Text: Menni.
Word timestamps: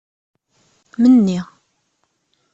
Menni. 1.01 1.37